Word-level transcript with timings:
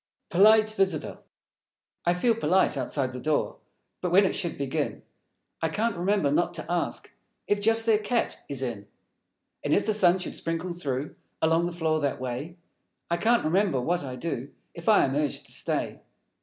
Polite 0.31 0.71
Visitor 0.71 1.19
I 2.07 2.15
feel 2.15 2.33
polite, 2.33 2.75
outside 2.75 3.13
the 3.13 3.19
door; 3.21 3.57
But 4.01 4.11
when 4.11 4.25
it 4.25 4.33
should 4.33 4.57
begin, 4.57 5.03
I 5.61 5.69
can't 5.69 5.95
remember 5.95 6.31
Not 6.31 6.55
to 6.55 6.65
ask 6.67 7.13
If 7.47 7.61
just 7.61 7.85
their 7.85 7.99
Cat 7.99 8.39
is 8.49 8.63
in. 8.63 8.87
And 9.63 9.75
if 9.75 9.85
the 9.85 9.93
Sun 9.93 10.17
should 10.17 10.35
sprinkle 10.35 10.73
through 10.73 11.13
Along 11.39 11.67
the 11.67 11.71
floor 11.71 11.99
that 11.99 12.19
way, 12.19 12.57
I 13.11 13.17
can't 13.17 13.45
remember 13.45 13.79
what 13.79 14.03
I 14.03 14.15
do 14.15 14.49
If 14.73 14.89
I 14.89 15.05
am 15.05 15.15
Urged 15.15 15.45
to 15.45 15.51
Stay. 15.51 16.01